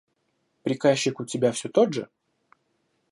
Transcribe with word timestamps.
Приказчик 0.63 1.19
у 1.19 1.25
тебя 1.25 1.51
все 1.51 1.69
тот 1.69 1.93
же? 1.93 2.09